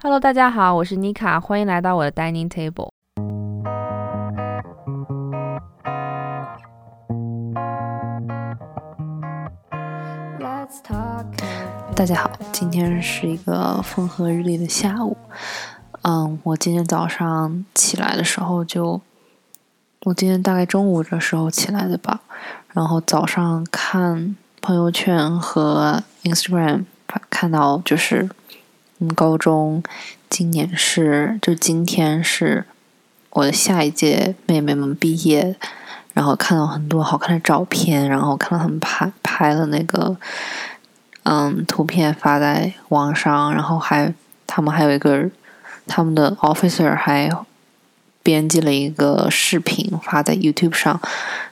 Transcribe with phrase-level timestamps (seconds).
[0.00, 2.90] Hello，大家好，我是妮卡，欢迎来到我的 dining table。
[11.96, 15.16] 大家好，今天是一个风和日丽的下午。
[16.02, 19.00] 嗯，我今天早上起来的时候就，
[20.04, 22.20] 我今天大概中午的时候起来的吧。
[22.72, 26.84] 然后早上看朋友圈和 Instagram，
[27.28, 28.30] 看到就是。
[29.00, 29.82] 嗯，高中
[30.28, 32.64] 今年是，就今天是
[33.30, 35.54] 我的下一届妹妹们毕业，
[36.14, 40.16] 然后看到很多好看的照片，然后看到他们拍拍了那个，
[41.22, 44.12] 嗯，图片发在网上，然后还
[44.48, 45.30] 他们还有一个
[45.86, 47.30] 他们的 officer 还
[48.24, 51.00] 编辑了一个视频发在 YouTube 上，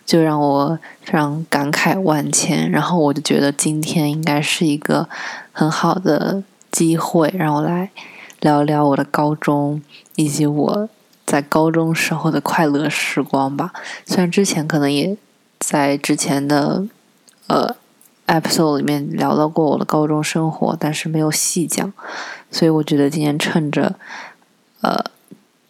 [0.04, 5.08] 就让我非常感慨万千，然后我就觉得今天应该是一个
[5.52, 6.42] 很好的。
[6.76, 7.90] 机会让我来
[8.40, 9.80] 聊聊我的高中
[10.14, 10.88] 以及我
[11.24, 13.72] 在高中时候的快乐时光吧。
[14.04, 15.16] 虽然之前可能也
[15.58, 16.84] 在之前的
[17.46, 17.74] 呃
[18.26, 21.90] episode 里面聊到过我的高中生活，但是没有细讲，
[22.50, 23.94] 所以我觉得今天趁着
[24.82, 25.02] 呃，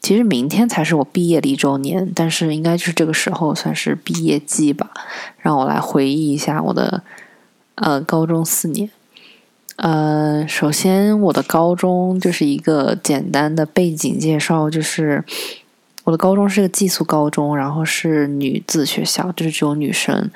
[0.03, 4.91] 其实明天才是我毕业的一周年，但是应该就是这个时候算是毕业季吧，
[5.38, 7.05] 让我来回忆一下我的
[7.77, 8.91] 呃高中四年。
[9.77, 15.22] 呃，首先我的高中就是一个简单的背景介绍，就是
[16.05, 20.30] 我的高中是个寄宿高中，然后是女子学校，就是只有女生。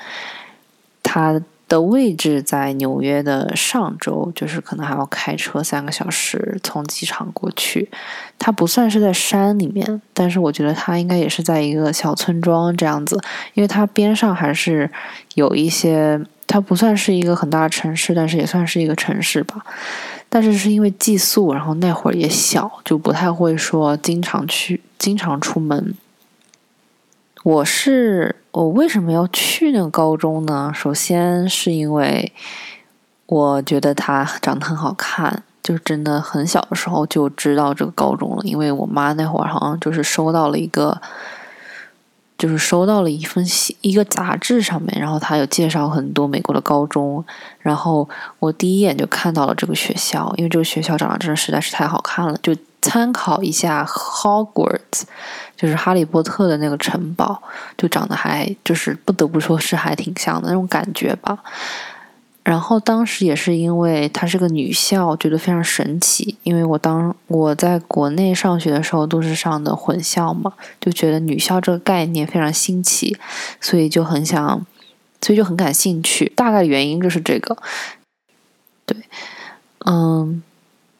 [1.01, 7.89] 它的位置在纽约的上周，就是可能还要开车三个小时从机场过去。
[8.37, 13.19] 它不算是在山里面，但是我觉得它应该也是在一个小村庄这样子，
[13.55, 14.91] 因为它边上还是
[15.33, 16.21] 有一些。
[16.51, 19.65] 它不算是一个很大的城市，但是也算是一个城市吧。
[20.27, 25.95] 但是是因为寄宿，然后那会儿也小，就不太会说经常去、经常出门。
[27.43, 30.73] 我是我为什么要去那个高中呢？
[30.75, 32.33] 首先是因为
[33.27, 41.01] 我觉得它长得很好看，就真的很小的时候就知道这个高中了，因为我妈那会儿好像就是收到了一个。
[42.41, 47.23] 就是收到了一份信，一个杂志上面，然后他有介绍很多美国的高中，
[47.59, 48.09] 然后
[48.39, 55.03] 我第一眼就看到了这个学校，因为这个学校长得真的实在是太好看了，就参考一下 Hogwarts，
[55.55, 57.39] 就是哈利波特的那个城堡，
[57.77, 61.37] 就长得还就是不得不说是还挺像的那种感觉吧。
[62.43, 66.37] 然后当时也是因为它是个女校，觉得非常神奇。
[66.43, 73.15] 因为我当我在国内上学的时候都是上的混校嘛，就觉得女校这个概念非常新奇，
[73.59, 74.65] 所以就很想，
[75.21, 76.31] 所以就很感兴趣。
[76.35, 77.55] 大概原因就是这个。
[78.85, 78.97] 对，
[79.85, 80.41] 嗯，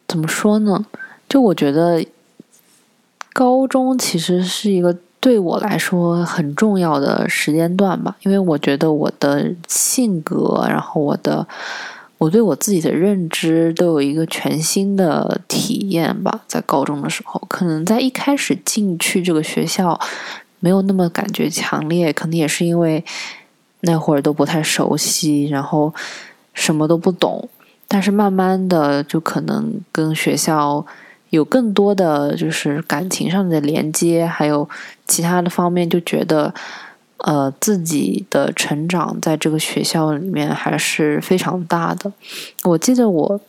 [0.06, 0.86] 怎么说呢？
[1.28, 2.06] 就我觉得
[3.32, 4.96] 高中其实是一个。
[5.22, 11.46] 对我来说很重要的时间段吧，因为我觉得我的性格，然后我的
[12.18, 16.40] 我对我自己的认知都有一个全新的体验吧。
[16.48, 19.96] 在高中的时候，可能在一开始进去这个学校
[20.58, 23.04] 没有那么感觉强烈，可能也是因为
[23.82, 25.94] 那会儿都不太熟悉，然后
[26.52, 27.48] 什么都不懂。
[27.86, 30.84] 但是慢慢的，就可能跟学校。
[31.32, 34.68] 有更多的就是感情上的连接，还有
[35.06, 36.52] 其他的方面，就觉得
[37.16, 42.12] 呃自己的成长在这个学校里面还是非常大的。
[42.64, 43.40] 我记得我，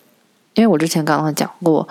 [0.53, 1.85] 因为我之前刚刚讲过，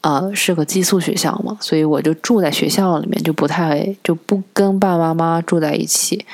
[0.00, 6.24] 呃是个寄宿学校嘛，所以我就住在学校里面，就不太就不跟爸爸妈妈住在一起。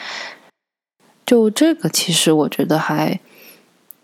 [1.26, 3.18] 就这个，其实我觉得还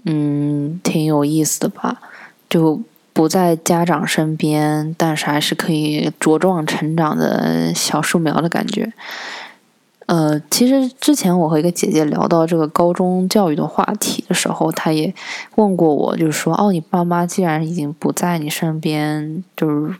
[0.04, 2.00] 嗯挺有意思的吧，
[2.50, 2.82] 就。
[3.18, 8.92] 不在家长身边，但是还是可以茁壮成长的小树苗的感觉。
[10.06, 15.12] 呃，其实之前我和一个姐姐聊到这个高中教育的话题的时候，她也
[15.56, 19.96] 问过我，就是说，哦，你爸妈既然已经不在你身边，就是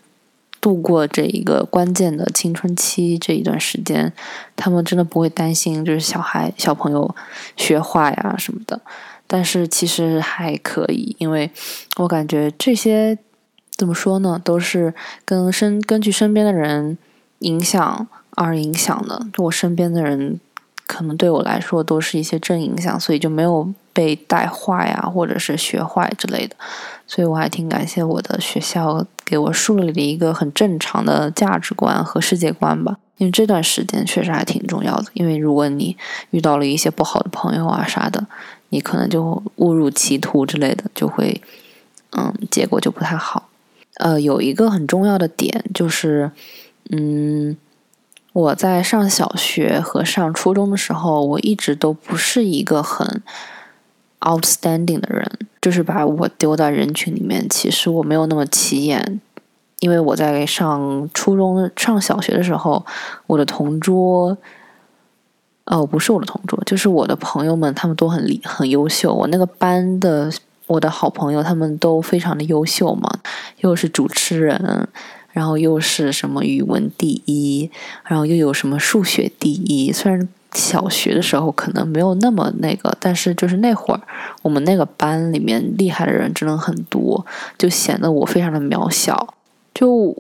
[0.61, 4.13] 度过这一个关键的青春期这一段时间，
[4.55, 7.13] 他们真的不会担心，就是小孩小朋友
[7.57, 8.81] 学坏呀什么的。
[9.31, 11.51] 但是其实还可以，因为
[11.99, 13.17] 我感觉这些
[13.77, 14.95] 怎么说呢，都是
[15.25, 16.97] 跟身根据身边的人
[17.41, 19.27] 影响而影响的。
[19.37, 20.41] 我身边的人
[20.87, 26.57] 可能对我来说都是一些正影响，所以就没有被带坏呀，或者是学坏之类的。
[27.07, 32.97] 所以我还挺感谢我的学校给我树立了一个很正常的价值观和世界观吧。
[33.19, 35.97] 因为这段时间确实还挺重要的，因为如果你
[36.31, 38.27] 遇到了一些不好的朋友啊啥的。
[38.71, 41.41] 你可能就误入歧途之类的，就会，
[42.17, 43.49] 嗯，结果就不太好。
[43.95, 46.31] 呃，有一个很重要的点就是，
[46.91, 47.57] 嗯，
[48.33, 53.23] 我在上小学和上初中的时候，我一直都不是一个很
[54.21, 55.29] outstanding 的人，
[55.61, 59.21] 就是把我丢到人群里面，其实我没有那么起眼，
[59.81, 62.85] 因为我在上初中、上小学的时候，
[63.27, 64.37] 我的同桌，
[65.69, 70.31] 哦，不是我的同桌，就是我的朋友们，他们都很厉很优秀，我那个班的。
[70.69, 73.09] 我的好朋友他们都非常的优秀嘛，
[73.61, 74.87] 又是主持人，
[75.33, 77.71] 然后又是什么语文第一，
[78.05, 79.91] 然后又有什么数学第一。
[79.91, 84.01] 虽然小学的时候可能没有那么那个，但是就是那会儿
[84.43, 87.25] 我们那个班里面厉害的人真的很多，
[87.57, 89.35] 就显得我非常的渺小。
[89.75, 90.15] 就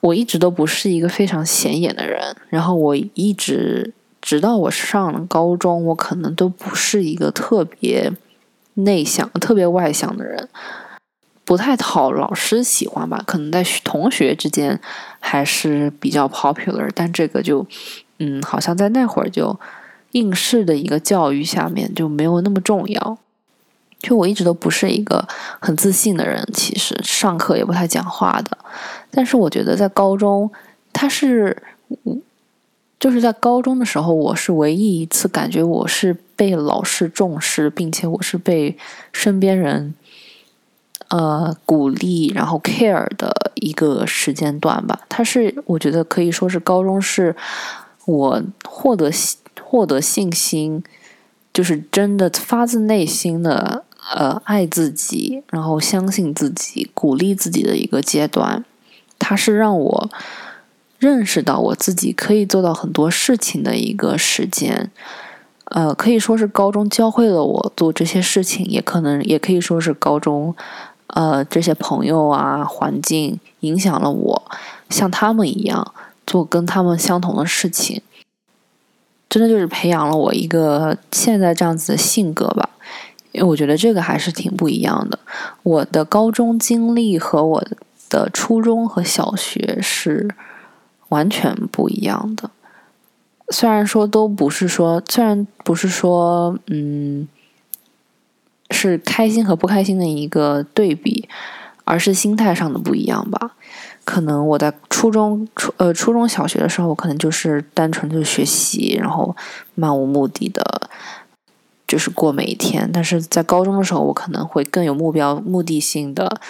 [0.00, 8.12] 我一直都不是一个非常显眼的人，然后我一直直到我上了高中，我可能都不是一个特别。
[8.74, 10.48] 内向、特别外向的人，
[11.44, 13.22] 不太讨老师喜欢吧？
[13.26, 14.80] 可能在同学之间
[15.18, 17.66] 还是比较 popular，但这个就，
[18.20, 19.58] 嗯，好像在那会儿就
[20.12, 23.18] 应试的一个教育下面就没有那么重要。
[23.98, 25.26] 就我一直都不是一个
[25.58, 28.56] 很自信的人，其实上课也不太讲话的。
[29.10, 30.50] 但是我觉得在高中，
[30.92, 31.60] 他是。
[33.00, 38.76] 就是在高中的时候，我是唯一一次感觉我是被老师重视，并且我是被
[39.10, 39.94] 身边人
[41.08, 45.00] 呃鼓励，然后 care 的一个时间段吧。
[45.08, 47.34] 它是我觉得可以说是高中是
[48.04, 49.10] 我获得
[49.62, 50.84] 获得信心，
[51.54, 53.82] 就是真的发自内心的
[54.14, 58.62] 呃爱自己，然后相信自己，鼓励自己的一个阶段。
[59.18, 60.10] 它是让我。
[61.00, 64.90] 认识到我自己可以做到很多事情的一个时间，
[65.64, 70.54] 呃，可以说是高中教会了我做这些事情，也可能也可以说是高中，
[71.06, 74.42] 呃，这些朋友啊，环境影响了我，
[74.90, 75.94] 像他们一样
[76.26, 78.02] 做跟他们相同的事情，
[79.30, 82.68] 真的就是培养了我一个现在这样子的性格吧。
[83.32, 85.18] 因为我觉得这个还是挺不一样的。
[85.62, 87.64] 我的高中经历和我
[88.10, 90.28] 的初中和小学是。
[91.10, 92.50] 完全不一样的，
[93.50, 97.28] 虽然说都不是说，虽然不是说，嗯，
[98.70, 101.28] 是开心和不开心的一个对比，
[101.84, 103.56] 而是心态上的不一样吧。
[104.04, 109.36] 可能我在初中、初呃初中小学的时候，可能就是单纯的学习，然后
[109.74, 110.88] 漫无目的的，
[111.86, 112.88] 就是过每一天。
[112.92, 116.40] 但是在高中的时候，我可能会更有目标、目的性的，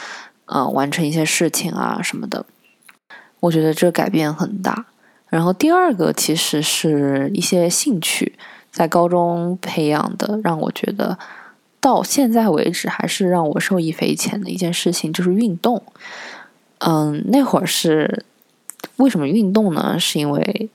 [0.46, 2.44] 呃，完成一些事情啊什么的。
[3.40, 4.86] 我觉得这改变很大。
[5.28, 8.36] 然后第二个其实是一些兴趣，
[8.72, 11.16] 在高中培养的，让我觉得
[11.80, 15.82] 到现在为止还是让我受益匪浅的一件事情，就是运动。
[16.78, 18.24] 嗯，那会儿是
[18.96, 19.96] 为什么运动呢？
[19.98, 20.68] 是因为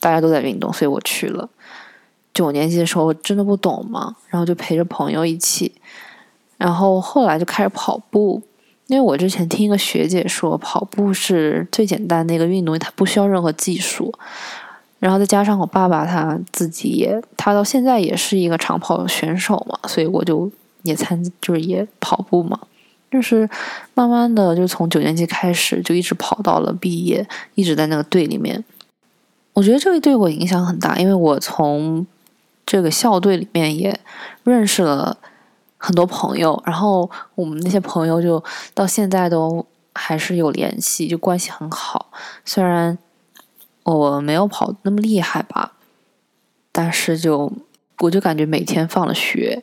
[0.00, 1.48] 大家都在运动，所以我去了。
[2.34, 5.72] 九年级的时候真的不懂嘛，然后就陪着朋友一起，
[6.56, 8.42] 然后后来就开始跑步。
[8.90, 14.12] 因为我之前听一个学姐说，跑步是最简单的一个运动，它不需要任何技术。
[14.98, 20.50] 然后再加上我爸爸他自己也，他到现在也是一个长跑选手嘛，所以我就
[20.82, 22.58] 也参，就是也跑步嘛。
[23.12, 23.48] 就是
[23.94, 28.64] 慢慢的，就从九年级开始，就一直跑到了毕业，一直在那个队里面。
[29.52, 32.04] 我觉得这个对我影响很大，因为我从
[32.66, 34.00] 这个校队里面也
[34.42, 35.16] 认识了。
[35.82, 38.42] 很多朋友，然后我们那些朋友就
[38.74, 42.10] 到现在都还是有联系，就关系很好。
[42.44, 42.98] 虽然
[43.84, 45.72] 我没有跑那么厉害吧，
[46.70, 47.50] 但是就
[48.00, 49.62] 我就感觉每天放了学，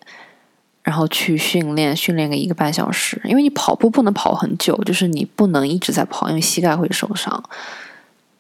[0.81, 3.21] 然后去训练，训练个一个半小时。
[3.23, 7.43] 因为你跑步不能跑很久，就是你不能一直在跑，因为膝盖会受伤。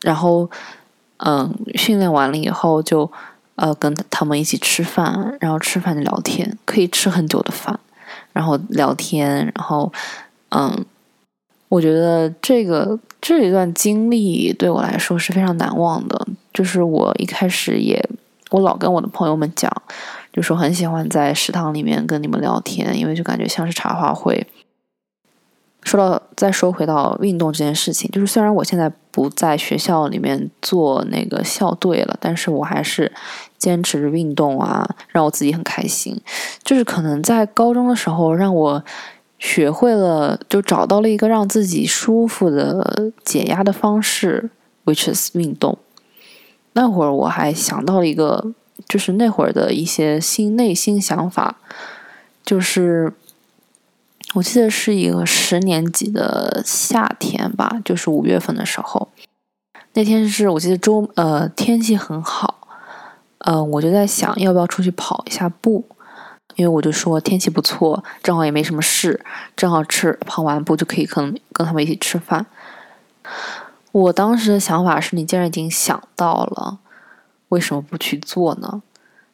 [0.01, 0.49] 然后，
[1.17, 3.11] 嗯，训练完了以后就。
[3.57, 7.79] 呃，跟他们一起吃饭，然后吃饭就聊天，可以吃很久的饭，
[8.31, 9.91] 然后聊天，然后，
[10.49, 10.85] 嗯，
[11.67, 16.27] 我觉得这个这一段经历对我来说是非常难忘的。
[16.53, 17.99] 就是我一开始也，
[18.51, 19.71] 我老跟我的朋友们讲，
[20.31, 24.45] 就说很喜欢在食堂里面跟你们聊天，因为就感觉像是茶话会。
[25.83, 33.11] 说到再说回到运动这件事情，就是虽然我现在不在学校里面做那个校队了，但是我还是
[33.57, 36.21] 坚持运动啊，让我自己很开心。
[36.61, 38.83] 就是可能在高中的时候，让我
[39.39, 44.51] 学会了，就找到了一个让自己舒服的解压的方式
[44.85, 45.79] ，which is 运动。
[46.73, 48.53] 那会儿我还想到了一个，
[48.87, 51.57] 就是那会儿的一些心内心想法，
[52.45, 53.11] 就是。
[54.37, 59.07] 我记得是一个十年级的夏天吧，就是五月份的时候。
[59.93, 62.67] 那天是我记得周呃天气很好，
[63.39, 65.83] 呃我就在想要不要出去跑一下步，
[66.55, 69.25] 因为我就说天气不错，正好也没什么事，
[69.55, 72.45] 正好吃跑完步就可以跟跟他们一起吃饭。
[73.91, 76.77] 我当时的想法是你既然已经想到了，
[77.49, 78.83] 为什么不去做呢？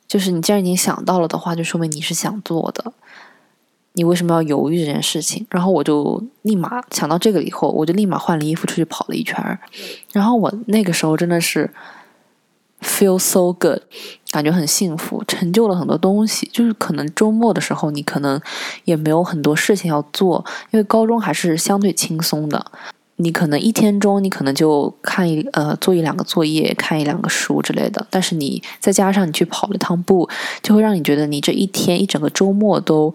[0.07, 2.93] 就是你既然已经想到了的话，就说明你是想做的。
[3.95, 5.45] 你为什么要犹豫这件事情？
[5.51, 9.59] 然后我就立马想到这个以后，我就立马换了衣服出去跑了一圈儿。
[10.11, 11.69] 然后我那个时候真的是
[12.81, 13.81] feel so good，
[14.31, 16.49] 感觉很幸福，成就了很多东西。
[16.51, 18.41] 就是可能周末的时候，你可能
[18.85, 22.65] 也没有很多事情要做，因为高中还是相对轻松的。
[23.17, 28.07] 你可能一天中，你可能就看一呃做一两个作业，看一两个书之类的。
[28.09, 30.27] 但是你再加上你去跑了一趟步，
[30.63, 33.13] 就会让你觉得你这一天一整个周末都。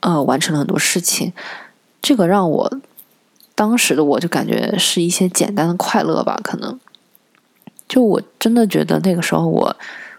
[0.00, 1.32] 呃，完成了很多事情，
[2.00, 2.80] 这个让我
[3.54, 6.38] 当时的我就感觉是一些简单的快乐吧。
[6.42, 6.78] 可能
[7.88, 9.76] 就我真的觉得那个时候我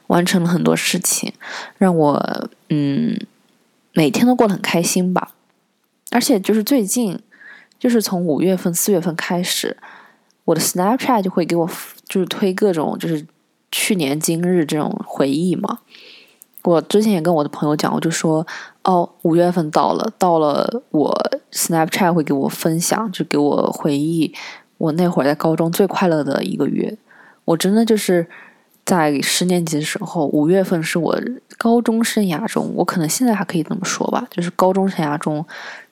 [0.07, 1.31] 完成了很多事情，
[1.77, 3.19] 让我嗯
[3.93, 5.33] 每天都过得很开心吧。
[6.11, 7.19] 而且就是最近，
[7.77, 9.77] 就是从五月份、四月份开始，
[10.45, 11.69] 我的 Snapchat 就会给我
[12.07, 13.25] 就是推各种就是
[13.71, 15.79] 去年今日这种回忆嘛。
[16.67, 18.45] 我之前也跟我的朋友讲，我就说，
[18.83, 21.17] 哦，五月份到了，到了，我
[21.53, 24.33] Snapchat 会给我分享，就给我回忆
[24.77, 26.97] 我那会儿在高中最快乐的一个月。
[27.45, 28.27] 我真的就是
[28.83, 31.17] 在十年级的时候，五月份是我
[31.57, 35.45] 高中生涯中，我可能现在还可以这么说吧，就是高中生涯中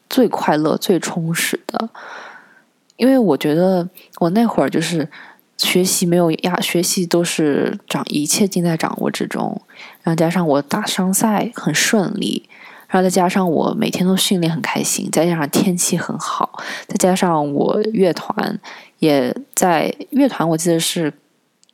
[0.10, 1.90] 最快乐、最充实的。
[2.98, 3.88] 因为我觉得
[4.20, 5.08] 我那会儿就是
[5.58, 9.62] 学习没有压，学习都是掌一切尽在掌握之中。
[10.04, 12.48] 然后加上我打商赛很顺利，
[12.88, 18.60] 然后再加上我每天都训练很开心，再加上天气很好，再加上我乐团
[19.00, 21.12] 也在乐团，我记得是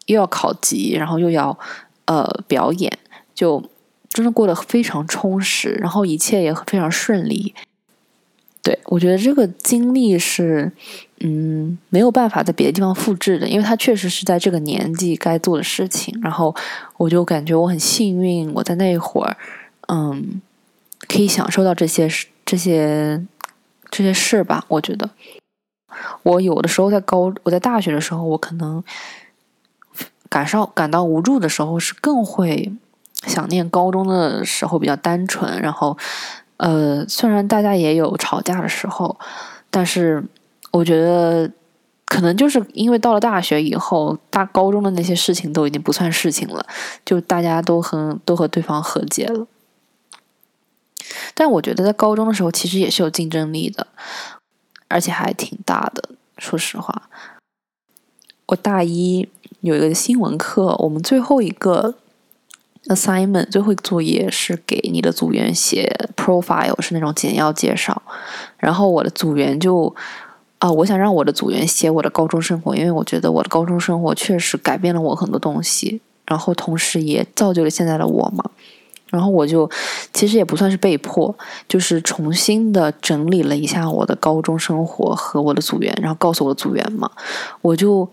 [0.05, 1.57] 又要考级，然后又要
[2.05, 2.91] 呃表演，
[3.33, 3.63] 就
[4.09, 7.53] 真的过得非常充实，然后一切也非常顺利。
[8.63, 10.72] 对我觉得这个经历是。
[11.24, 16.20] 嗯，没有办法在别的地方复制的，因为他确实是在这个年纪该做的事情。
[16.20, 16.56] 然后
[16.98, 19.38] 我就感觉我很幸运，我在那会儿，
[19.88, 20.41] 嗯，
[21.08, 22.10] 可以享受到这些
[22.44, 23.24] 这些
[23.91, 24.65] 这些事吧。
[24.68, 25.12] 我觉得，
[26.24, 28.84] 我有的时候在高，我在大学的时候，我可能
[30.27, 32.74] 感受感到无助的时候，是更会
[33.27, 35.62] 想念高中的时候比较单纯。
[35.62, 35.96] 然后，
[36.62, 39.18] 呃，虽然大家也有吵架的时候，
[39.70, 40.24] 但是。
[40.74, 41.51] 我觉得
[42.06, 46.65] 可能就是因为到了大学以后，大高中的那些事情都已经不算事情了，
[47.03, 49.46] 就大家都和都和对方和解了。
[51.34, 53.86] 但我觉得在高中的时候，其实也是有竞争力的，
[54.88, 56.12] 而且还挺大的。
[56.38, 57.10] 说实话，
[58.46, 59.27] 我大一
[59.60, 61.96] 有一个新闻课，我们最后一个
[62.88, 68.01] assignment 最后一个作业是给你的组员写 profile，是那种简要介绍，
[68.57, 69.95] 然后我的组员就。
[70.61, 78.45] 啊，我想让我的组员写我的高中生活，因为我觉得我的高中生活确实改变了我很多东西，然后同时也造就了现在的我嘛。
[79.07, 79.67] 然后我就
[80.13, 81.35] 其实也不算是被迫，
[81.67, 87.09] 就是重新的整理了一下我的高中生活和我的组员，然后告诉我的组员嘛，
[87.63, 88.07] 我就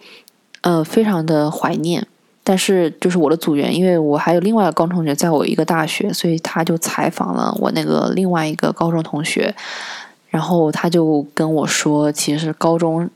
[0.63, 2.07] 呃非常的怀念。
[2.49, 9.55] 但是就是我的组员，因为我还有另外一个高中同学在我一个大学，所以他就采访了我那个另外一个高中同学。
[10.31, 13.07] 然后他就跟我说，其实高中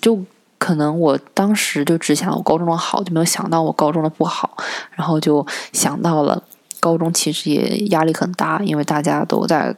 [0.00, 0.18] 就
[0.56, 4.56] 可能我当时就只想我高中的好，就没有想到我高中的不好。
[4.92, 6.42] 然后就想到了
[6.80, 9.76] 高中其实也压力很大，因为大家都在，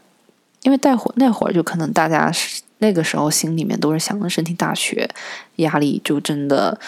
[0.62, 5.08] 因为那会那会儿就可能大家是那个时候心里面都是想着申请大学，
[5.56, 6.78] 压力就真的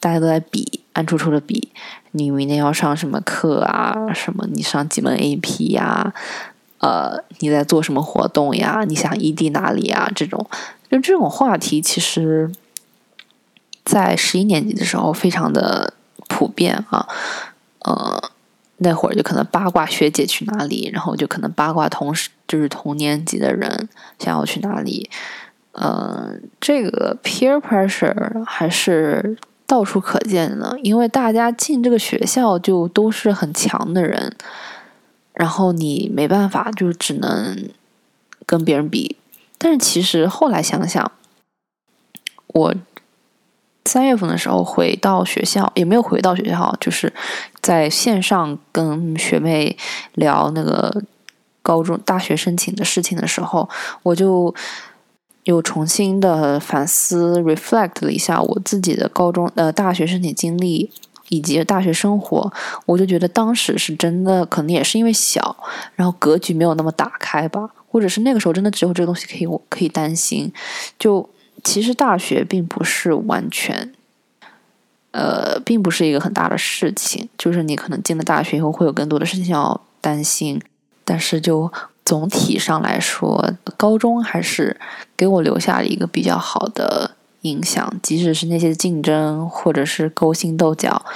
[0.00, 1.68] 大家都在比，暗戳戳的比，
[2.12, 4.12] 你明天要上什么课啊？
[4.12, 6.12] 什么你上几门 AP 呀？
[6.78, 8.84] 呃，你在做什么活动呀？
[8.86, 10.10] 你想异地哪里呀？
[10.14, 10.46] 这种
[10.90, 12.50] 就这种话题，其实，
[13.84, 15.94] 在十一年级的时候非常的
[16.28, 17.06] 普遍啊。
[17.80, 18.30] 呃，
[18.78, 23.88] 那会儿就可能八卦学姐去哪里，然后就可能八卦同时就是同年级的人
[24.18, 25.08] 想要去哪里。
[25.72, 34.34] 呃，这个 peer pressure 还是到处可见的，因为大家进这个学校就都是很强的人。
[35.32, 37.68] 然后你没办法，就只能
[38.46, 39.16] 跟别人比。
[39.58, 41.10] 但是其实后来想想，
[42.46, 42.74] 我
[43.94, 47.12] 三月份的时候回到学校，也没有回到学校，就是
[47.60, 49.76] 在线上跟学妹
[50.14, 51.00] 聊那个
[51.62, 53.68] 高中、大学申请的事情的时候，
[54.02, 54.52] 我就
[55.44, 60.90] 又重新的反思、reflect 了一下我自己的高中、呃大学申请经历
[61.28, 62.52] 以及大学生活。
[62.86, 65.56] 我就觉得当时是真的，可能也是因为小，
[65.94, 70.52] 然后格局没有那么打开吧，或者是那个时候真的只有这个东西可以我可以担心。
[70.98, 71.30] 就
[71.64, 73.92] 其实大学并不是完全。
[75.16, 80.60] 呃，并不是一个很大的事情，就是你可能进了大学以后会有更多的事情要担心，
[81.04, 81.72] 但是就
[82.04, 84.76] 总体上来说，高中还是
[85.16, 91.06] 给我留下了一个比较好的影响，即使是那些竞争或者是勾心斗角，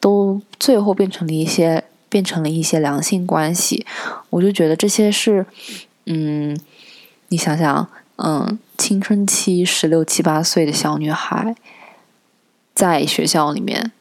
[0.00, 3.84] 都最后变成了一些变成了一些良性关系，
[4.30, 5.44] 我就觉得这些是，
[6.06, 6.58] 嗯，
[7.28, 11.54] 你想想，嗯，青春期十六七八岁的小女孩。
[12.74, 13.92] 在学校里面，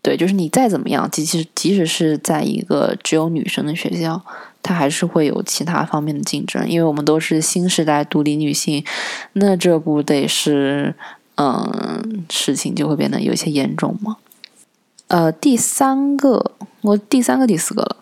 [0.00, 4.22] 对，就是你再怎么样，即使即使是在一个只有女生的学校，
[4.62, 8.84] 她还是会有其他方面的竞争，因为我们都是新时代独立女性，
[9.32, 10.94] 那这不得是，
[11.34, 14.18] 嗯，事情就会变得有些严重吗？
[15.08, 17.96] 呃，第三个，我第三个第四个了，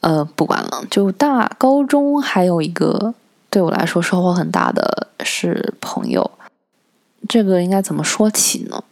[0.00, 3.14] 呃，不管了，就大高中还有一个
[3.50, 6.30] 对我来说收获很大的是朋友，
[7.28, 8.84] 这个应该怎么说起呢？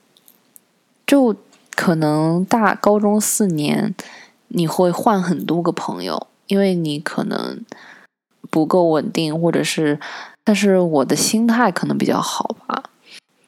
[1.07, 1.35] 就
[1.77, 3.95] 可能大高中四年，
[4.49, 7.65] 你会换很多个朋友，因为你可能
[8.51, 10.01] 不够稳定，或者是，
[10.43, 12.83] 但是我的心态可能比较好吧。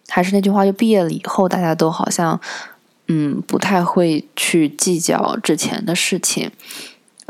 [0.09, 2.41] 还是那句话，就毕业了以后，大家都好像，
[3.09, 6.51] 嗯，不太会去计较之前的事情。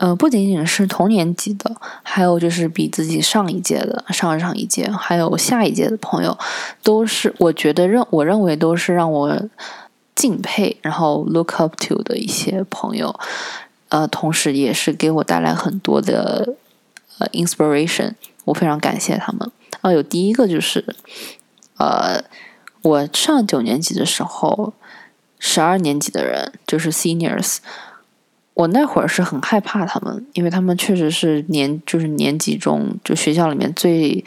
[0.00, 6.37] 呃，不仅仅是同年级的，还有就是比自己上一届的、上上一届，还有下一届的朋友，
[6.83, 9.38] 都是我觉得认我认为都是让我。
[10.12, 13.19] 敬佩，然后 look up to 的一些朋友，
[13.88, 16.57] 呃，同时也是给我带来很多的
[17.16, 18.12] 呃 inspiration，
[18.45, 19.50] 我非常感谢他们。
[19.80, 20.85] 啊，有第一个就是，
[21.78, 22.23] 呃，
[22.83, 24.75] 我上九年级的时候，
[25.38, 27.56] 十二年级的人就是 seniors，
[28.60, 34.25] 我那会儿是很害怕他们，因为他们确实是年就是年级中就学校里面最。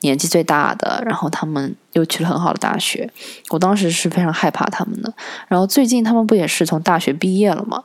[0.00, 3.10] 年纪最大的，然后他们又去了很好的大学，
[3.48, 5.12] 我当时是非常害怕他们的。
[5.48, 7.82] 然后最近他们不也是从大学毕业了吗？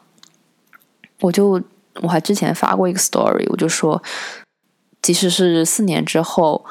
[1.22, 1.60] 我就
[2.02, 4.04] 我还之前发过一个 story，我就说，
[5.02, 6.66] 即使是四年之后，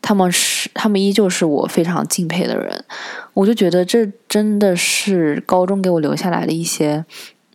[0.00, 2.82] 他们是他们依旧是我非常敬佩的人。
[3.34, 7.04] 我就觉得这真的是高中给我留下来的一些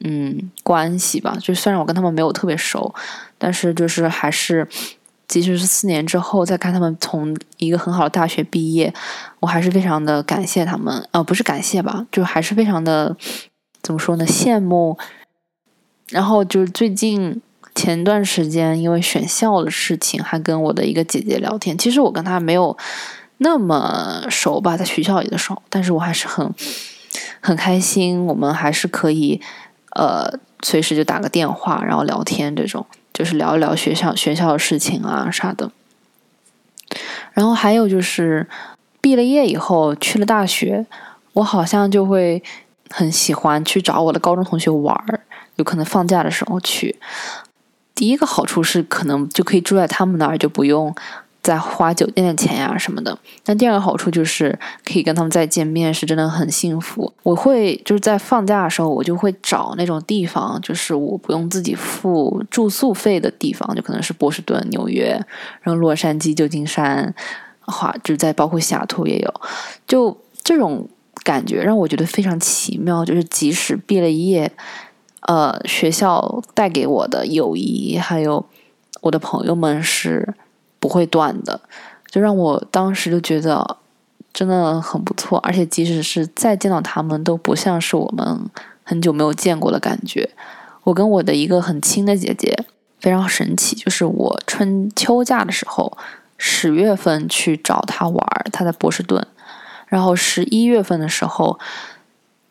[0.03, 1.37] 嗯关系吧。
[1.39, 2.93] 就虽然我跟他们没有特别熟，
[3.37, 4.67] 但是就是还是。
[5.27, 8.93] 即使是四年之后再看他们从一个很好的大学毕业，
[9.39, 11.07] 我还是非常的感谢他们。
[11.11, 13.15] 呃，不是感谢吧，就还是非常的
[13.81, 14.25] 怎么说呢？
[14.25, 14.97] 羡慕。
[16.09, 17.41] 然后就是最近
[17.73, 21.77] 前段时间因为选校的事情，还跟我的一个姐姐聊天。
[21.77, 22.77] 其实我跟她没有
[23.37, 26.53] 那么熟吧，在学校里的时候，但是我还是很
[27.39, 28.25] 很开心。
[28.25, 29.39] 我们还是可以
[29.91, 32.85] 呃随时就打个电话，然后聊天这种。
[33.13, 35.69] 就是聊一聊学校学校的事情啊啥的，
[37.33, 38.47] 然后还有就是
[39.01, 40.85] 毕了业以后去了大学，
[41.33, 42.41] 我好像就会
[42.89, 45.19] 很喜欢去找我的高中同学玩儿，
[45.57, 46.95] 有可能放假的时候去。
[47.93, 50.95] 第一个好处是可能就可以住在他们那儿，就不用。
[51.43, 57.11] 在花酒店的钱呀什么的，但第二个好处就是可以跟他们再见面，是真的很幸福。
[57.23, 65.19] 我会就是在放假的时候，我就会找那种地方，就是我不用自己付住宿费的地方，就可能是波士顿、纽约，
[65.61, 67.11] 然后洛杉矶、旧金山，
[67.61, 69.33] 话就在包括西雅图也有。
[69.87, 70.87] 就这种
[71.23, 74.51] 感觉让我觉得非常奇妙，就是即使毕了业，
[75.21, 78.45] 呃，学校带给我的友谊，还有
[79.01, 80.35] 我的朋友们是。
[80.81, 81.61] 不会断的，
[82.07, 83.77] 就让我当时就觉得
[84.33, 88.49] 真的很不错，而且即使是再见到他们，都不像是我们
[88.83, 90.27] 很久没有见过的感觉。
[90.83, 92.65] 我跟我的一个很亲的姐姐
[92.99, 95.95] 非常神奇，就是我春秋假的时候，
[96.39, 99.23] 十月份去找她玩，她在波士顿，
[99.85, 101.59] 然后十一月份的时候，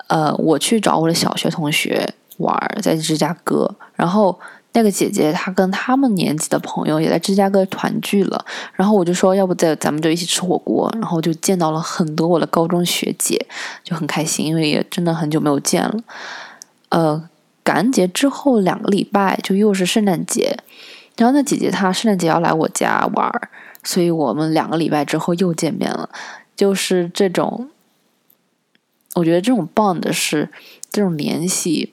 [0.06, 4.38] 呃，我去找我的小学同学玩，在芝加哥，然后。
[4.72, 13.44] 那个姐姐她跟他们年级的朋友也在芝加哥团聚了，然后我就说要不在咱们就一起吃火锅，然后就见到了很多我的高中学姐，
[13.82, 15.96] 就很开心，因为也真的很久没有见了。
[16.90, 17.28] 呃，
[17.64, 20.56] 感恩节之后两个礼拜就又是圣诞节，
[21.16, 23.28] 然后那姐姐她圣诞节要来我家玩，
[23.82, 26.08] 所以我们两个礼拜之后又见面了，
[26.54, 27.68] 就是这种，
[29.14, 30.48] 我觉得这种 bond 是
[30.92, 31.92] 这种联系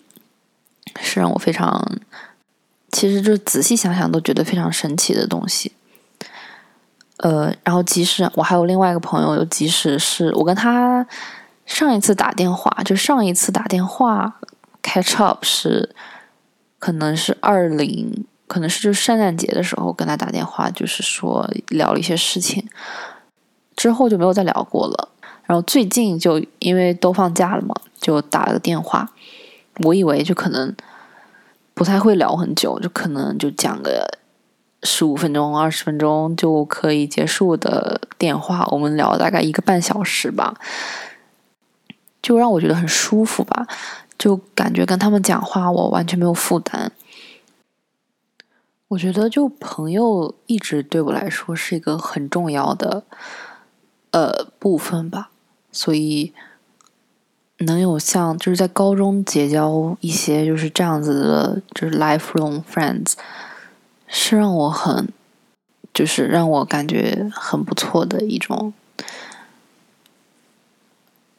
[1.02, 1.98] 是让我非常。
[2.91, 5.71] 其实就仔细想想都觉得非常神奇的东西。
[7.17, 11.06] 呃，然后即使我还有另外一个朋友，即使是我跟他
[11.65, 14.39] 上一次打电话，就上一次打电话
[14.84, 15.95] catch up 是
[16.78, 22.67] 可能是二零，可能是就是圣诞节的时候跟他打电话，就是说聊了一些事情，
[23.76, 25.10] 之后就没有再聊过了。
[25.45, 29.10] 然后最近就因为都放假了嘛，就打了个电话。
[29.84, 30.76] 我以为就可能
[31.78, 34.18] 不太会聊很久，就可能就讲个
[34.82, 38.68] 十五分钟、二十分钟就可以结束的电话。
[38.72, 40.56] 我们聊了大概一个半小时吧，
[42.20, 43.68] 就让我觉得很舒服吧，
[44.18, 46.92] 就感觉跟他们讲话我完全没有负担。
[48.88, 53.04] 我觉得就朋友一直对我来说是一个很重要的
[54.10, 55.30] 呃部分吧。
[55.72, 56.34] 所以，
[57.60, 63.13] 能有像就是在高中结交一些就是这样子的，就是 lifelong friends，
[64.08, 65.10] 是让我很，
[65.93, 68.74] 就是让我感觉很不错的一种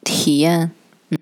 [0.02, 0.72] 体验。
[1.10, 1.18] 嗯，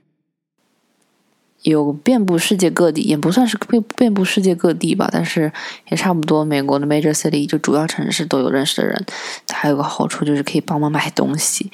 [1.61, 5.53] 有遍布世界各地，也不算是遍遍布世界各地吧，但是
[5.91, 6.43] 也差不多。
[6.43, 9.05] 美国的 major city 就主要城市都有认识的人，
[9.53, 11.71] 还有个好处就是可以帮忙买东西。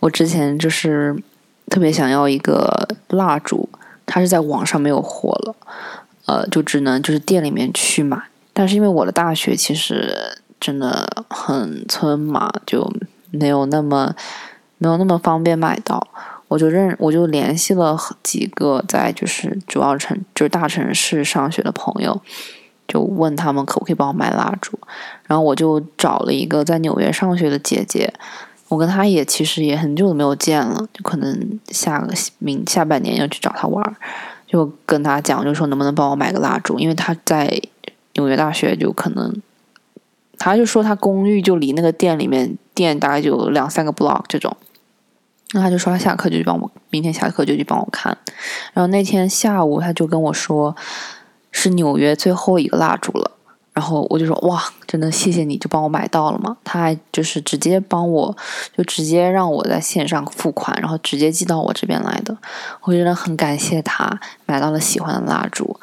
[0.00, 1.16] 我之前就是
[1.70, 3.68] 特别想要一个蜡烛，
[4.04, 5.54] 它是在网上没有货了，
[6.26, 8.20] 呃，就只能就是店里面去买。
[8.52, 12.92] 但是因为我的大学其实真的很村嘛，就
[13.30, 14.12] 没有那么
[14.78, 16.06] 没有那么方便买到。
[16.48, 22.20] 我就认我就联系了几个在就是主要城就是大城市上学的朋友，
[22.88, 24.76] 就问他们可不可以帮我买蜡烛。
[25.28, 28.12] 然后我就找了一个在纽约上学的姐姐。
[28.70, 33.96] 我跟他也其实也很久都没有见了，就可能下个明下半年要去找他玩儿，
[34.46, 37.60] 就跟他讲，就说能不能帮我买个蜡烛，因为他在
[38.14, 39.42] 纽约大学，就可能
[40.38, 44.56] 他就说他公寓就离那个店里面店大概就两三个 block 这种，
[45.50, 48.16] 那他就说他下课就去帮我，明天下课就去帮我看，
[48.72, 50.76] 然后那天下午他就跟我说
[51.50, 53.32] 是纽约最后一个蜡烛了。
[53.80, 56.54] 然后我就说哇，真的谢谢你，就帮我买到了嘛。
[56.62, 58.36] 他还就是直接帮我，
[58.76, 62.36] 就直接让我在线上付款，然后直接寄到我这边来的。
[62.82, 65.74] 我真的很感谢他买到了喜欢的蜡烛。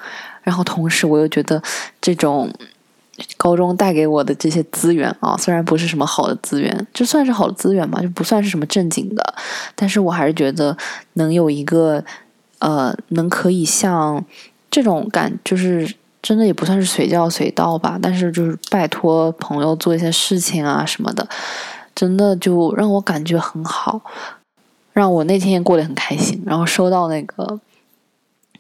[0.44, 1.60] 然后同时我又觉得
[2.00, 2.54] 这种
[3.36, 9.34] 高中带给我的这些资源啊，虽然不是什么好的资源，就算是好的资源嘛，就不算是什么正经的，
[9.74, 10.78] 但是我还是觉得
[11.14, 12.04] 能有一个
[12.60, 14.24] 呃，能可以像
[14.70, 15.96] 这种感就是。
[16.28, 21.26] 真的也不算是随叫随到吧，但是就是拜托朋友做一些事情啊什么的，
[21.96, 24.02] 真的就让我感觉很好，
[24.92, 26.44] 让我那天也过得很开心。
[26.46, 27.58] 然后收到那个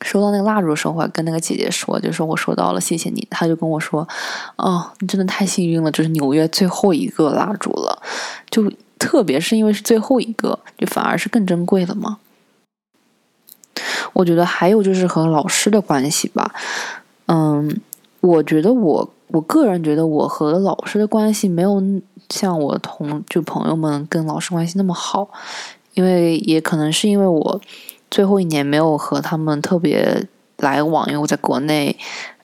[0.01, 3.27] 收到那个蜡烛的时候，我还跟那个姐姐说，就说我收到了，谢谢你。
[3.29, 4.07] 她就跟我说
[4.55, 8.01] ：“哦，你真的太幸运了，就是纽约最后一个蜡烛了，
[8.49, 12.19] 就特别是因为是最后一个，就反而是更珍贵了嘛。”
[14.13, 16.51] 我觉得还有就是和老师的关系吧。
[17.27, 17.79] 嗯，
[18.19, 21.81] 我觉得我我个人觉得我和老师的关系没有
[22.29, 25.29] 像我同就朋友们跟老师关系那么好，
[25.93, 27.61] 因为也可能是因为我
[28.09, 31.97] 最后一年没有和他们特别来往，因为我在国内，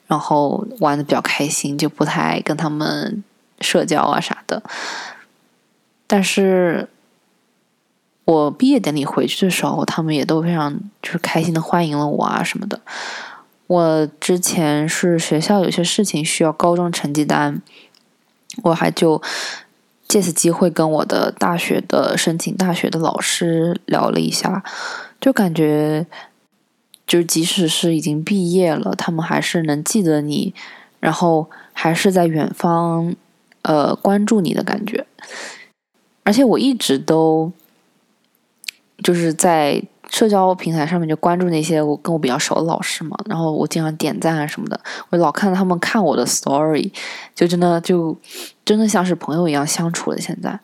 [0.06, 3.24] 然后玩的比较开心，就不太跟他们
[3.60, 4.62] 社交啊啥的。
[6.06, 6.88] 但是
[8.26, 12.78] 我毕业典礼回去的时候，他们也都非常就是开心的欢迎了我啊什么的。
[13.66, 17.62] 我之前是学校有些事情需要高中成绩单，
[18.62, 19.22] 我还就
[20.06, 24.62] 借此机会跟我的大学的申请大学的老师聊了一下，
[25.18, 26.06] 就感觉
[27.06, 30.52] 就是即使是已经毕业了，他们还是能记得你，
[31.00, 33.16] 然后还是在远方
[33.62, 35.06] 呃关注你的感觉，
[36.22, 37.50] 而且我一直都
[39.02, 39.82] 就是在。
[40.14, 46.92] 社交平台上面就关注那些我跟我比较熟的老师嘛，然后我经常点赞啊什么的，我老看到他们看我的 story，
[47.34, 48.16] 就真的就
[48.64, 50.20] 真的像是朋友一样相处了。
[50.20, 50.56] 现在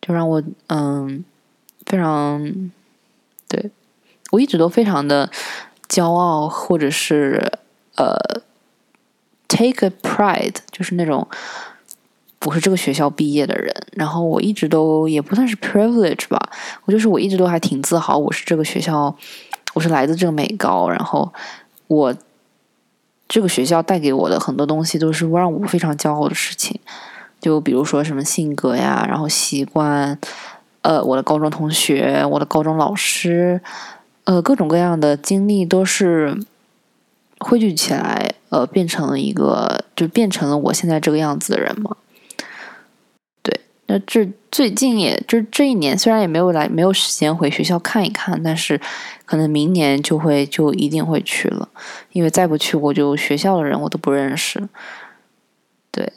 [0.00, 1.22] 就让我嗯
[1.84, 2.70] 非常
[3.46, 3.70] 对
[4.30, 5.30] 我一直都非常的
[5.86, 7.52] 骄傲，或者是
[7.96, 8.16] 呃
[9.46, 11.28] take a pride，就是那种。
[12.44, 16.38] 我是这个学校毕业的人，然后我一直都也不算是 privilege 吧，
[16.84, 19.14] 我就是我一直都还挺自豪，我是这个学校，
[19.74, 21.32] 我是来自这个美高，然后
[21.88, 22.14] 我
[23.28, 26.80] 这个学校带给我的很多东西都是让我非常骄傲的事情，
[27.40, 30.16] 就比如说什么性格呀，然后习惯，
[30.82, 33.60] 呃，我的高中同学，我的高中老师，
[34.24, 36.38] 呃，各种各样的经历都是
[37.40, 41.96] 汇聚起来，呃，变成了一个，就变成了我现在这个样子的人嘛。
[43.88, 48.80] 那这最近也就这一年，虽然也没有来，没有时间回学校看一看，但是
[49.24, 51.68] 可能明年就会就一定会去了，
[52.12, 54.68] 因为再不去，我就学校的人我都不认识。
[55.90, 56.12] 对，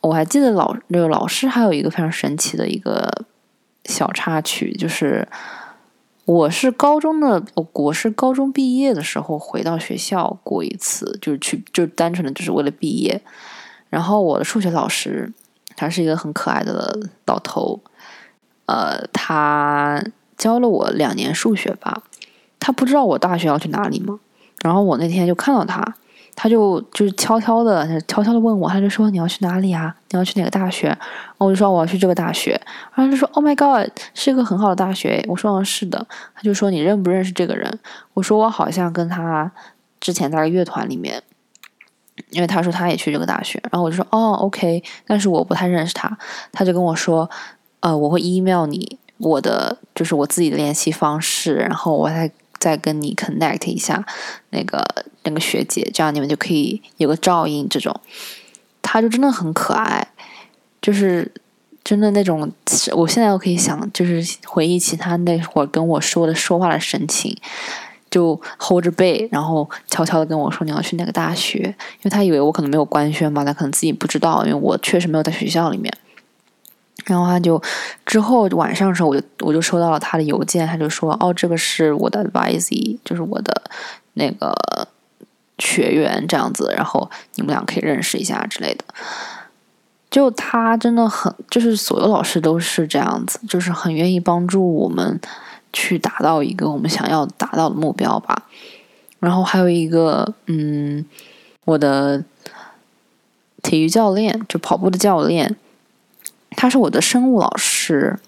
[0.00, 3.24] 我还记得老那个老师还有一个非常神奇的一个
[3.84, 5.28] 小插曲，就是。
[6.26, 13.20] 我是高中的，我是高中毕业的时候回到学校过一次，就是去，就单纯的就是为了毕业。
[13.88, 15.32] 然后我的数学老师，
[15.80, 17.80] 他是一个很可爱的老头，
[18.66, 20.02] 呃，他
[20.36, 22.02] 教了我两年数学吧。
[22.58, 24.20] 他不知道我大学要去哪里吗？
[24.62, 25.82] 然后我那天就看到他。
[26.36, 29.94] 他就就是悄悄的，悄悄的问我，他就说你要去哪里啊？
[30.10, 30.88] 你要去哪个大学？
[30.88, 30.98] 然
[31.38, 32.52] 后我就说我要去这个大学。
[32.94, 35.22] 然后他说 Oh my God，是一个很好的大学。
[35.28, 36.06] 我说是的。
[36.34, 37.78] 他就说你认不认识这个人？
[38.14, 39.50] 我说我好像跟他
[39.98, 41.22] 之前在乐团里面，
[42.30, 43.60] 因为他说他也去这个大学。
[43.72, 46.16] 然后我就说哦 OK，但是我不太认识他。
[46.52, 47.28] 他就跟我说，
[47.80, 52.30] 呃，我会 email 你我的就是我自己的联系方式，然后我再。
[52.60, 54.04] 再跟你 connect 一下，
[54.50, 54.84] 那个
[55.22, 57.66] 那个学姐，这样你们就可以有个照应。
[57.70, 57.98] 这种，
[58.82, 60.06] 他就真的很可爱，
[60.82, 61.32] 就是
[61.82, 62.52] 真的那种。
[62.92, 67.34] 我现在我可以想，就是回忆起他那会儿跟我说的说话的神情，
[68.10, 75.92] 就 hold 着背，然后悄悄的跟我说你要去那个大学，因为他以为我可能没有官宣吧，他可能自己不知道，因为我确实没有在学校里面。
[77.06, 77.60] 然后他就
[78.04, 83.62] 之后晚上的时候，我就我就收到了他的邮件，他就说：“哦，这个是我的 advisee，就是我的
[84.14, 84.54] 那个
[85.58, 88.84] 学员这样子，然后你们俩可以认识一下之类的。”
[90.10, 95.20] 就他真的很，就是所有老师都是这样子，就是很愿意帮助我们
[95.72, 98.46] 去达到一个我们想要达到的目标吧。
[99.18, 101.04] 然后还有一个，嗯，
[101.66, 102.24] 我的
[103.62, 105.56] 体育教练，就跑步的教练。
[106.56, 108.18] 他是我的生物老师，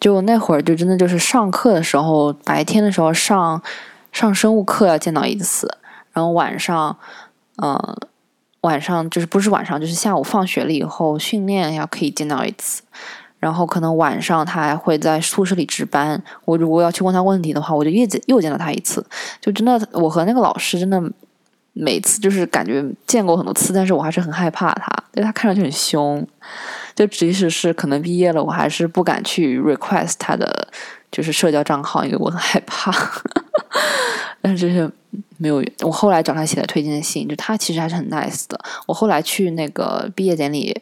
[0.00, 3.62] 就那会儿就真的就是上课的时候，白天的时候上
[4.12, 5.76] 上生物课要见到一次，
[6.12, 6.96] 然后晚上，
[7.62, 7.96] 嗯，
[8.62, 12.82] 晚上就是不是晚上就是下午放学了以后训练要可以见到一次，
[13.38, 19.04] 然后可能晚上他还会在宿舍里值班，我如果要去问他问题的话，我就又见又见到他一次，
[19.40, 21.02] 就真的我和那个老师真的
[21.72, 26.26] 每次就是感觉见过很多次，但是我还是很害怕他，因为他看上去很凶。
[26.94, 30.66] 就即使是可能毕业了，我还是不敢去 request 他的
[31.12, 32.92] 就是社交账号，因为我很害怕。
[34.42, 34.90] 但是就是
[35.36, 38.58] 没有，我后来找他写的推荐信，就他其实还是很 nice 的。
[38.86, 40.76] 我后来去那个毕业典礼，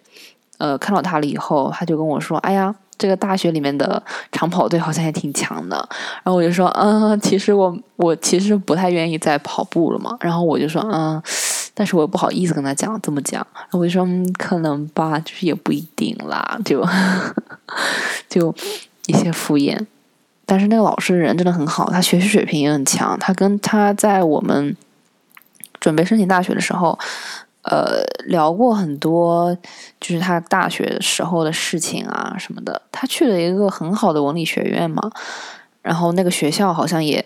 [0.59, 5.77] 呃，看到他了以后，他就跟我说：“哎呀。”这个大学里面的长跑队好像也挺强的，
[6.23, 11.23] 然后我就说，嗯，其实我我其实不太愿意再跑步了嘛，然后我就说，嗯，
[11.75, 16.83] 但是我又不好意思跟他讲这么讲，我就说，嗯，可能吧，就是也不一定啦，就
[18.31, 18.55] 就
[19.05, 19.79] 一些敷衍，
[20.47, 24.75] 但是那个老师人真的很好，他学习水平也很强，他跟他在我们
[25.79, 26.99] 准备申请大学的时候。
[27.69, 29.53] 呃，聊过很多，
[30.01, 32.81] 就是他大学时候的事情啊什么的。
[32.93, 35.11] 他去了一个很好的文理学院嘛，
[35.83, 37.25] 然后那个学校好像也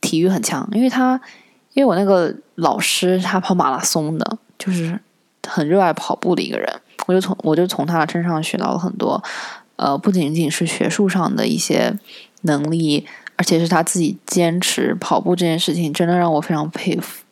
[0.00, 1.20] 体育很强，因为他
[1.74, 4.98] 因为我那个老师他跑马拉松的，就是
[5.48, 6.72] 很热爱跑步的一个人。
[7.06, 9.20] 我就从我就从他身上学到了很多，
[9.74, 11.92] 呃，不仅仅是学术上的一些
[12.42, 17.24] 能力，而且是他自己坚持跑步这件事情，真的让我非常佩服。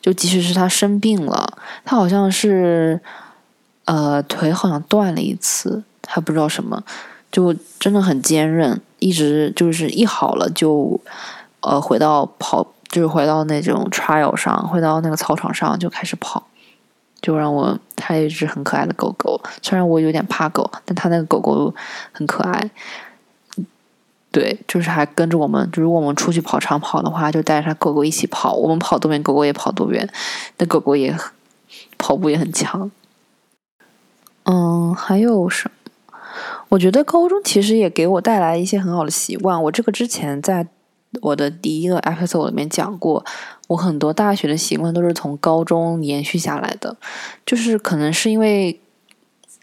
[0.00, 3.00] 就即使是他生病了，他好像是，
[3.84, 6.82] 呃，腿好像断了一次，还不知道什么，
[7.30, 11.00] 就真的很坚韧，一直就是一好了就，
[11.60, 16.46] 呃，回到跑，就是回到那种 trial 上，回到那个操场上就开始跑，
[17.20, 21.74] 就让我，他一只很可爱的狗狗，虽然我有点怕狗，但他那个狗狗
[22.12, 22.70] 很可爱。
[24.38, 28.54] 对，就是还跟着我们，就如果我们出去跑长跑的话，就带着狗狗一起跑。
[28.54, 30.08] 我们跑多远，狗狗也跑多远。
[30.58, 31.12] 那狗狗也
[31.96, 32.88] 跑步也很强。
[34.44, 36.20] 嗯，还有什么？
[36.68, 39.60] 我觉得高中其实也给我带来一些很好的习惯。
[39.60, 40.64] 我这个之前在
[41.20, 43.24] 我的第一个 episode 里面讲过，
[43.66, 46.96] 我很多大学的习惯都是从高中延续下来的。
[47.44, 48.78] 就是可能是因为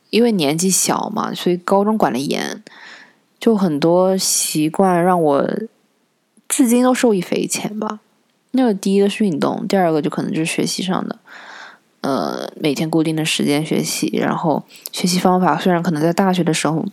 [0.09, 2.61] 因为年纪小嘛，所以高中管的严。
[3.45, 5.47] 就很多习惯让我
[6.49, 7.99] 至今都受益匪浅吧。
[8.53, 11.19] 那个第一个是运动，第二个就可能就是学习上的，
[12.01, 16.84] 呃，每天固定的时间学习，然后学习方法虽然可能在大学的时候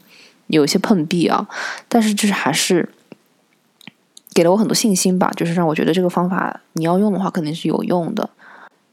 [0.49, 1.49] 有一些碰壁啊，
[1.89, 2.87] 但是就是还是
[4.35, 8.29] 给了我很多信心吧，就是让我觉得这个方法你要用的话肯定是有用的。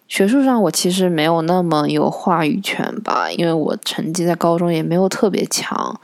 [0.07, 5.99] 学术上我其实没有那么有话语权吧，因为我成绩在高中也没有特别强，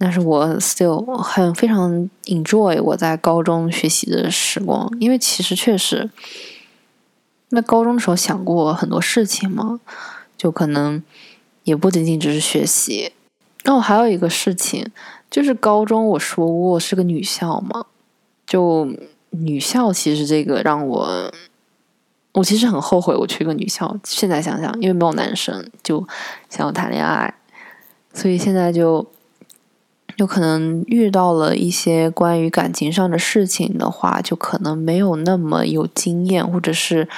[0.00, 6.08] 但是我 still 很非常 enjoy 我在高中学习的时光，因为其实确实，
[7.50, 9.78] 那高中的时候想过很多事情嘛，
[10.38, 11.02] 就可能
[11.64, 13.12] 也不仅仅只是学习。
[13.64, 14.86] 那我还有一个事情，
[15.30, 17.84] 就是高中我说过是个女校嘛，
[18.46, 18.88] 就
[19.28, 21.30] 女校其实这个让我。
[22.32, 26.06] 我其实很后悔我去个女校，现在想想，因为没有男生，就
[26.48, 27.34] 想要谈恋爱，
[28.14, 29.04] 所以现在就
[30.20, 37.08] 就可能遇到了一些关于感情上的事情的话，就可能没有那么有经验，或者是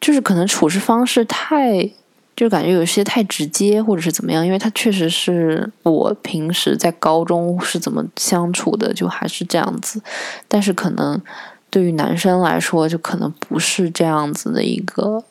[0.00, 1.88] 就是可能处事方式太，
[2.34, 10.02] 就感觉有些太直接，或者是怎么样，因为他确实是我平时在高中是怎么相处的，就还是这样子，
[10.48, 11.22] 但是可能。
[11.70, 15.24] 对于男生来说，就可能不是这样子的一个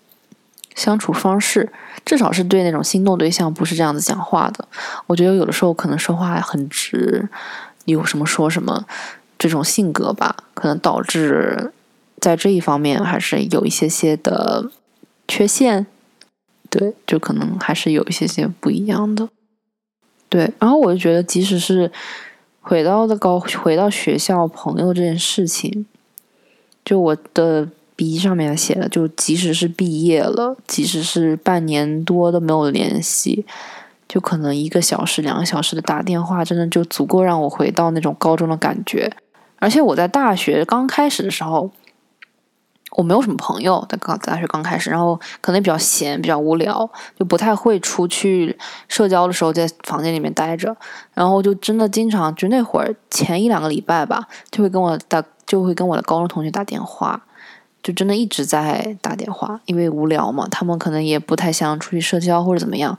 [0.76, 1.72] 相处方式，
[2.06, 4.68] 至少是对那种心动对象不是这样子讲话的。
[5.08, 7.28] 我觉得有的时候可能说话很直，
[7.86, 8.86] 有什么说什么，
[9.38, 11.72] 这种性格吧，可能导致
[12.20, 14.72] 在这一方面还是有一些些的
[15.28, 15.88] 缺陷。
[16.70, 19.28] 对，就可能还是有一些些不一样的。
[20.30, 21.92] 对，然后我就觉得，即使是
[22.62, 25.86] 回到的高，回到学校朋友这件事情。
[26.86, 27.68] 就我的
[28.02, 33.46] 笔记上面写的，就即使是毕业了，即使是半年多都没有联系，
[34.08, 39.08] 就可能一个小时、两个小时的打电话，真的就足够让我回到那种高中的感觉。
[39.60, 41.70] 而且我在大学刚开始的时候，
[42.94, 50.76] 我没有什么朋友，在刚大学刚开始，然后可能比较闲、比较无聊，就不太会出去社交的时候，在房间里面待着，
[51.14, 55.24] 然后就真的经常就那会儿前一两个礼拜吧，就会跟我的。
[55.48, 57.22] 就会跟我的高中同学打电话，
[57.84, 60.48] 就真的一直在打电话，因为无聊嘛。
[60.50, 62.98] 他们可能也不太想出去社交或者怎么样。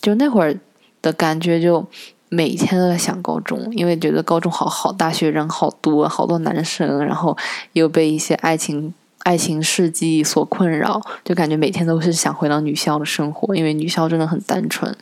[0.00, 0.54] 就那会儿
[1.00, 1.86] 的感觉，就
[2.28, 7.36] 每天都在想高中，因为觉得高中好好，大学人好多，好多男生，然后
[7.72, 14.94] 又被一些爱情爱情事迹所困扰，就感觉每天都是想回到女校的生活，因为女校真的很单纯，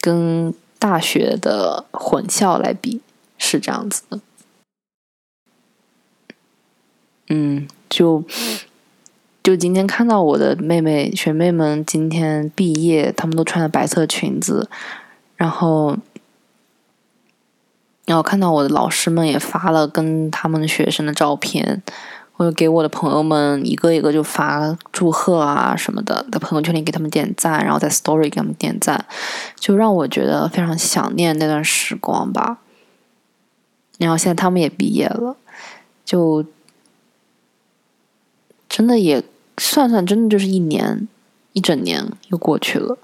[0.00, 3.00] 跟大学的混校来比
[3.36, 4.18] 是这样子的。
[7.30, 8.24] 嗯，就
[9.42, 14.68] 就今天看到我的妹妹学妹们今天毕业，她们都穿着白色裙子，
[15.36, 15.98] 然后
[18.06, 21.82] 然后看到我的老师们也发了跟他们学生的照片，
[22.36, 29.04] 我就给我的朋友们一个一个就发祝贺啊什么的，在朋友圈里给他们点赞，然后在 Story 给他们点赞，
[29.56, 32.58] 就让我觉得非常想念那段时光吧。
[33.98, 35.36] 然后现在他们也毕业了，
[36.06, 36.44] 就。
[38.68, 39.22] 真的也
[39.56, 41.08] 算算，真的就是一年，
[41.52, 42.98] 一整年又过去了。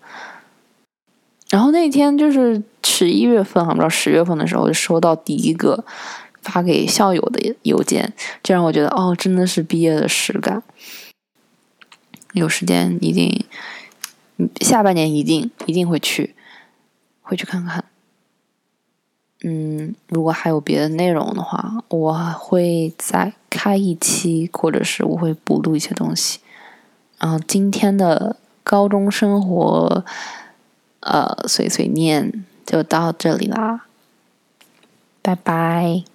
[1.51, 5.85] 然后那天就是十一月份，不知道十月份的时候，就收到第一个
[6.43, 10.63] 发给校友的邮件，就让我觉得哦，真的是毕业的实感。
[12.33, 13.45] 有时间一定，
[14.61, 16.35] 下半年一定一定会去，
[17.23, 17.85] 会去看看。
[19.47, 26.41] 嗯，如果还有别的内容的话，我会再开一期，或者是我会补录一些东西。
[27.19, 30.03] 然后今天的高中生活，
[31.01, 33.85] 呃，碎碎念就到这里啦，
[35.21, 36.14] 拜拜。